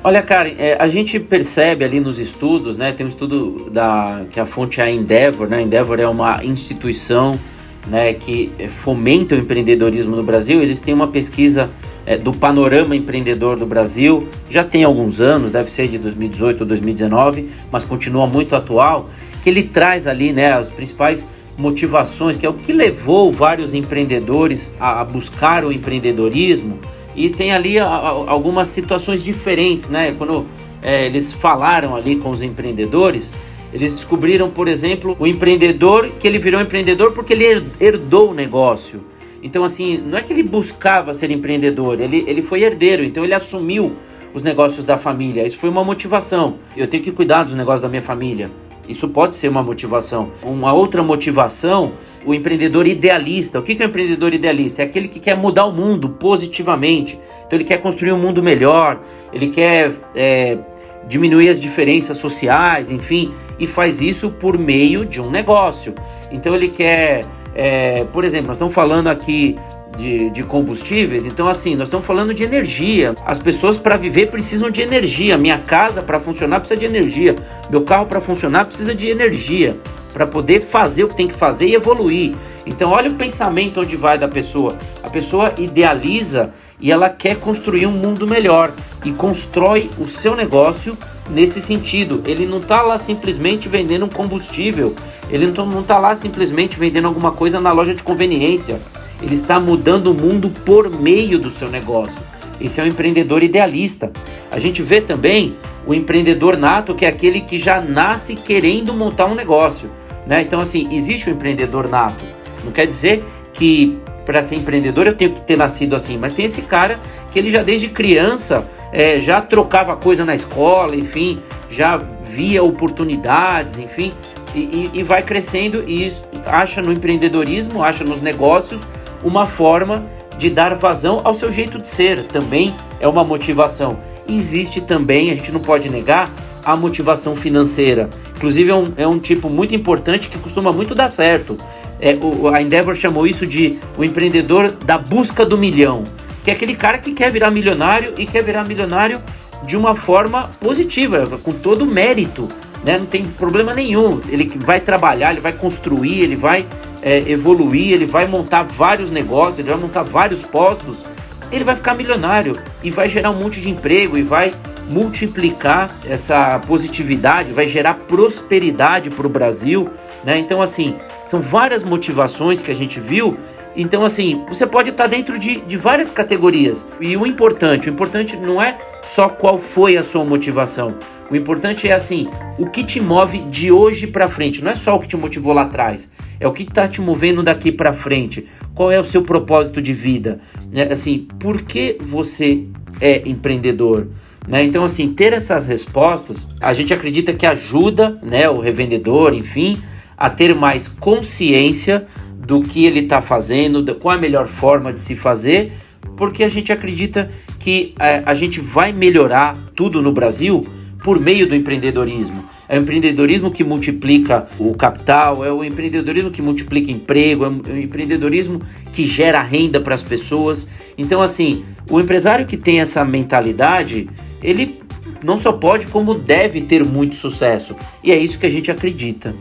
[0.04, 2.90] Olha, Karen, é, a gente percebe ali nos estudos, né?
[2.90, 5.62] Tem um estudo da que a fonte é a Endeavor, né?
[5.62, 7.38] Endeavor é uma instituição
[7.86, 11.70] né, que fomenta o empreendedorismo no Brasil, eles têm uma pesquisa
[12.06, 16.66] é, do panorama empreendedor do Brasil, já tem alguns anos, deve ser de 2018 ou
[16.66, 19.08] 2019, mas continua muito atual,
[19.42, 24.72] que ele traz ali né, as principais motivações, que é o que levou vários empreendedores
[24.80, 26.78] a, a buscar o empreendedorismo,
[27.14, 30.14] e tem ali a, a, algumas situações diferentes, né?
[30.16, 30.46] Quando
[30.80, 33.32] é, eles falaram ali com os empreendedores,
[33.72, 39.02] eles descobriram, por exemplo, o empreendedor que ele virou empreendedor porque ele herdou o negócio.
[39.42, 43.34] Então, assim, não é que ele buscava ser empreendedor, ele, ele foi herdeiro, então ele
[43.34, 43.92] assumiu
[44.32, 45.46] os negócios da família.
[45.46, 46.56] Isso foi uma motivação.
[46.76, 48.50] Eu tenho que cuidar dos negócios da minha família.
[48.88, 50.30] Isso pode ser uma motivação.
[50.42, 51.92] Uma outra motivação,
[52.24, 53.58] o empreendedor idealista.
[53.58, 54.82] O que é o empreendedor idealista?
[54.82, 57.18] É aquele que quer mudar o mundo positivamente.
[57.46, 59.00] Então ele quer construir um mundo melhor,
[59.32, 60.58] ele quer é,
[61.06, 65.94] diminuir as diferenças sociais, enfim, e faz isso por meio de um negócio.
[66.30, 69.56] Então ele quer, é, por exemplo, nós estamos falando aqui
[69.96, 73.14] de, de, combustíveis, então assim, nós estamos falando de energia.
[73.26, 75.36] As pessoas para viver precisam de energia.
[75.36, 77.36] Minha casa para funcionar precisa de energia.
[77.70, 79.76] Meu carro para funcionar precisa de energia
[80.12, 82.34] para poder fazer o que tem que fazer e evoluir.
[82.66, 84.76] Então olha o pensamento onde vai da pessoa.
[85.02, 88.72] A pessoa idealiza e ela quer construir um mundo melhor
[89.04, 90.96] e constrói o seu negócio
[91.30, 92.22] nesse sentido.
[92.26, 94.94] Ele não está lá simplesmente vendendo um combustível,
[95.30, 98.80] ele não está lá simplesmente vendendo alguma coisa na loja de conveniência.
[99.20, 102.20] Ele está mudando o mundo por meio do seu negócio.
[102.60, 104.12] Esse é um empreendedor idealista.
[104.50, 109.26] A gente vê também o empreendedor nato, que é aquele que já nasce querendo montar
[109.26, 109.90] um negócio.
[110.26, 110.42] Né?
[110.42, 112.24] Então, assim, existe o empreendedor nato.
[112.64, 116.44] Não quer dizer que para ser empreendedor eu tenho que ter nascido assim, mas tem
[116.44, 121.96] esse cara que ele já desde criança é, já trocava coisa na escola, enfim, já
[121.96, 124.12] via oportunidades, enfim,
[124.54, 126.12] e, e, e vai crescendo e
[126.46, 128.80] acha no empreendedorismo, acha nos negócios
[129.24, 130.04] uma forma
[130.36, 133.98] de dar vazão ao seu jeito de ser, também é uma motivação.
[134.28, 136.30] Existe também, a gente não pode negar,
[136.64, 138.08] a motivação financeira.
[138.36, 141.56] Inclusive é um, é um tipo muito importante que costuma muito dar certo
[142.02, 146.02] é, o, a Endeavor chamou isso de o empreendedor da busca do milhão,
[146.44, 149.20] que é aquele cara que quer virar milionário e quer virar milionário
[149.64, 152.48] de uma forma positiva, com todo o mérito,
[152.84, 152.98] né?
[152.98, 154.20] não tem problema nenhum.
[154.28, 156.66] Ele vai trabalhar, ele vai construir, ele vai
[157.00, 161.04] é, evoluir, ele vai montar vários negócios, ele vai montar vários postos,
[161.52, 164.52] ele vai ficar milionário e vai gerar um monte de emprego e vai
[164.90, 169.88] multiplicar essa positividade, vai gerar prosperidade para o Brasil.
[170.24, 170.38] Né?
[170.38, 173.36] Então, assim, São várias motivações que a gente viu.
[173.74, 176.86] Então, assim, você pode estar dentro de, de várias categorias.
[177.00, 180.94] E o importante, o importante não é só qual foi a sua motivação.
[181.30, 184.62] O importante é assim, o que te move de hoje para frente.
[184.62, 186.10] Não é só o que te motivou lá atrás.
[186.38, 188.46] É o que está te movendo daqui para frente.
[188.74, 190.40] Qual é o seu propósito de vida?
[190.74, 192.64] É, assim, por que você
[193.00, 194.08] é empreendedor?
[194.46, 194.64] Né?
[194.64, 199.80] Então, assim, ter essas respostas, a gente acredita que ajuda né, o revendedor, enfim,
[200.22, 202.06] a ter mais consciência
[202.46, 205.72] do que ele está fazendo, qual a melhor forma de se fazer,
[206.16, 210.64] porque a gente acredita que é, a gente vai melhorar tudo no Brasil
[211.02, 212.44] por meio do empreendedorismo.
[212.68, 217.78] É o empreendedorismo que multiplica o capital, é o empreendedorismo que multiplica emprego, é o
[217.78, 218.62] empreendedorismo
[218.92, 220.68] que gera renda para as pessoas.
[220.96, 224.08] Então, assim, o empresário que tem essa mentalidade,
[224.40, 224.78] ele
[225.20, 227.74] não só pode, como deve ter muito sucesso.
[228.04, 229.34] E é isso que a gente acredita.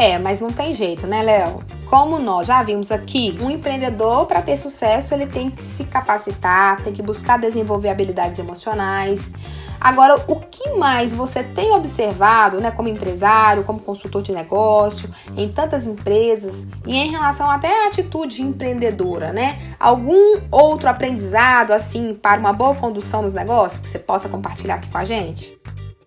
[0.00, 1.62] É, mas não tem jeito, né, Léo?
[1.84, 6.82] Como nós já vimos aqui, um empreendedor, para ter sucesso, ele tem que se capacitar,
[6.82, 9.30] tem que buscar desenvolver habilidades emocionais.
[9.78, 15.50] Agora, o que mais você tem observado, né, como empresário, como consultor de negócio, em
[15.50, 19.58] tantas empresas e em relação até à atitude empreendedora, né?
[19.78, 24.88] Algum outro aprendizado assim para uma boa condução nos negócios que você possa compartilhar aqui
[24.88, 25.59] com a gente?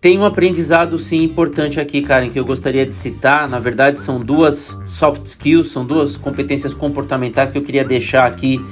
[0.04, 3.48] Tem um aprendizado sim importante aqui, Karen, que eu gostaria de citar.
[3.48, 8.62] Na verdade, são duas soft skills, são duas competências comportamentais que eu queria deixar aqui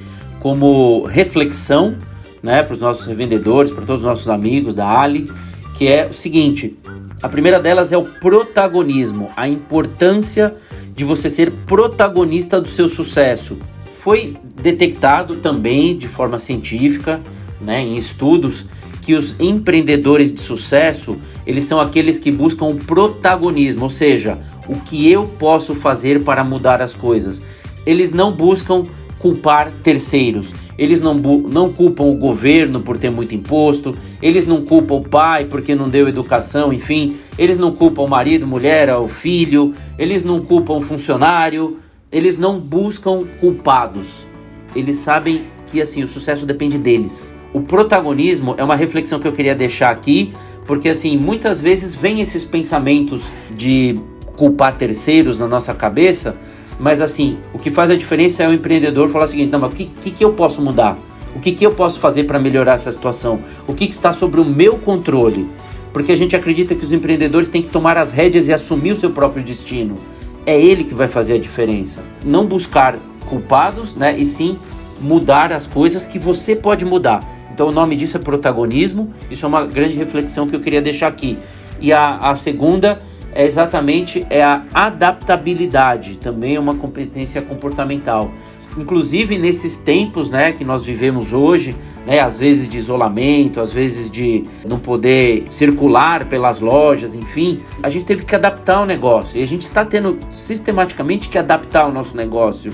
[0.41, 1.97] como reflexão
[2.43, 5.33] né, para os nossos revendedores, para todos os nossos amigos da Ali,
[5.73, 6.77] que é o seguinte:
[7.23, 10.55] a primeira delas é o protagonismo, a importância
[10.95, 13.57] de você ser protagonista do seu sucesso.
[13.91, 17.23] Foi detectado também de forma científica,
[17.59, 18.67] né, em estudos,
[19.03, 24.77] que os empreendedores de sucesso, eles são aqueles que buscam o protagonismo, ou seja, o
[24.77, 27.43] que eu posso fazer para mudar as coisas.
[27.85, 28.87] Eles não buscam
[29.19, 34.95] culpar terceiros, eles não, não culpam o governo por ter muito imposto, eles não culpam
[34.95, 39.75] o pai porque não deu educação, enfim, eles não culpam o marido, mulher, o filho,
[39.99, 41.79] eles não culpam o funcionário,
[42.11, 44.27] eles não buscam culpados.
[44.75, 47.35] Eles sabem que assim o sucesso depende deles.
[47.53, 50.33] O protagonismo é uma reflexão que eu queria deixar aqui,
[50.67, 54.01] porque assim, muitas vezes vem esses pensamentos de
[54.37, 56.37] culpar terceiros na nossa cabeça,
[56.79, 59.73] mas assim, o que faz a diferença é o empreendedor falar o seguinte: não, mas
[59.73, 60.99] o que, que, que eu posso mudar?
[61.37, 63.41] O que, que eu posso fazer para melhorar essa situação?
[63.67, 65.47] O que, que está sobre o meu controle?
[65.93, 68.97] Porque a gente acredita que os empreendedores têm que tomar as rédeas e assumir o
[68.97, 69.97] seu próprio destino.
[70.45, 72.03] É ele que vai fazer a diferença.
[72.25, 72.99] Não buscar
[73.29, 74.19] culpados, né?
[74.19, 74.59] E sim
[75.01, 77.21] mudar as coisas que você pode mudar.
[77.53, 79.13] Então o nome disso é protagonismo.
[79.31, 81.39] Isso é uma grande reflexão que eu queria deixar aqui.
[81.81, 83.01] E a, a segunda
[83.35, 88.31] é exatamente é a adaptabilidade, também é uma competência comportamental.
[88.77, 91.77] Inclusive nesses tempos, né, que nós vivemos hoje,
[92.07, 97.89] né, às vezes de isolamento, às vezes de não poder circular pelas lojas, enfim, a
[97.89, 101.93] gente teve que adaptar o negócio e a gente está tendo sistematicamente que adaptar o
[101.93, 102.73] nosso negócio,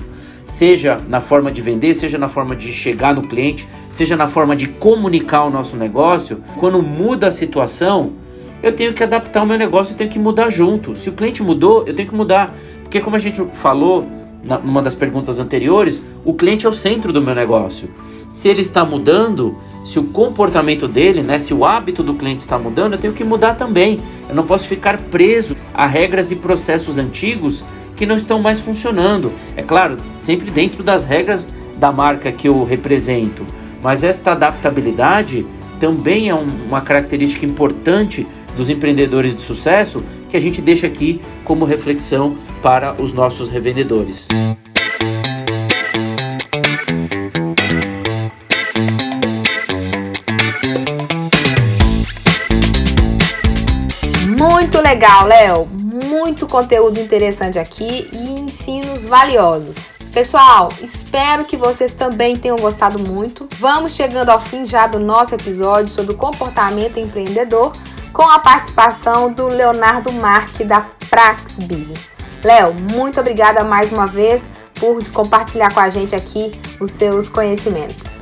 [0.49, 4.55] seja na forma de vender, seja na forma de chegar no cliente, seja na forma
[4.55, 6.41] de comunicar o nosso negócio.
[6.57, 8.13] Quando muda a situação,
[8.61, 10.95] eu tenho que adaptar o meu negócio, eu tenho que mudar junto.
[10.95, 12.53] Se o cliente mudou, eu tenho que mudar.
[12.81, 14.07] Porque como a gente falou
[14.63, 17.89] numa das perguntas anteriores, o cliente é o centro do meu negócio.
[18.27, 22.57] Se ele está mudando, se o comportamento dele, né, se o hábito do cliente está
[22.57, 23.99] mudando, eu tenho que mudar também.
[24.27, 27.63] Eu não posso ficar preso a regras e processos antigos
[27.99, 29.33] que não estão mais funcionando.
[29.57, 33.45] É claro, sempre dentro das regras da marca que eu represento.
[33.83, 35.45] Mas esta adaptabilidade
[35.81, 38.25] também é uma característica importante
[38.55, 44.29] dos empreendedores de sucesso que a gente deixa aqui como reflexão para os nossos revendedores.
[54.37, 55.78] Muito legal, Léo.
[56.29, 59.75] Muito conteúdo interessante aqui e ensinos valiosos.
[60.13, 63.49] Pessoal, espero que vocês também tenham gostado muito.
[63.55, 67.73] Vamos chegando ao fim já do nosso episódio sobre o comportamento empreendedor
[68.13, 72.07] com a participação do Leonardo Marque da Prax Business.
[72.43, 78.18] Léo, muito obrigada mais uma vez por compartilhar com a gente aqui os seus conhecimentos.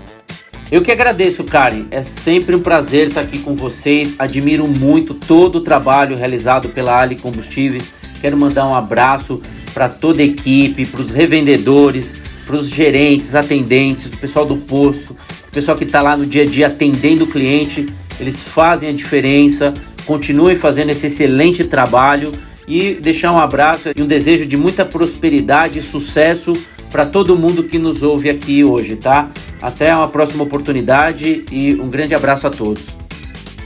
[0.72, 1.86] Eu que agradeço, Karen.
[1.92, 4.16] É sempre um prazer estar aqui com vocês.
[4.20, 7.92] Admiro muito todo o trabalho realizado pela Ali Combustíveis.
[8.20, 9.42] Quero mandar um abraço
[9.74, 12.16] para toda a equipe, para os revendedores,
[12.46, 15.16] para os gerentes, atendentes, o pessoal do posto,
[15.48, 17.86] o pessoal que está lá no dia a dia atendendo o cliente
[18.20, 19.74] eles fazem a diferença,
[20.06, 22.32] continuem fazendo esse excelente trabalho
[22.68, 26.54] e deixar um abraço e um desejo de muita prosperidade e sucesso
[26.92, 29.30] para todo mundo que nos ouve aqui hoje, tá?
[29.62, 32.98] Até uma próxima oportunidade e um grande abraço a todos.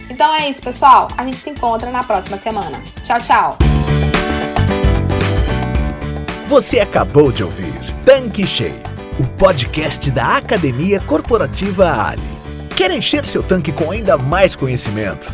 [0.09, 1.09] Então é isso, pessoal.
[1.17, 2.82] A gente se encontra na próxima semana.
[3.01, 3.57] Tchau, tchau.
[6.47, 8.84] Você acabou de ouvir Tanque Cheio,
[9.17, 12.22] o podcast da Academia Corporativa Ali.
[12.76, 15.34] Quer encher seu tanque com ainda mais conhecimento?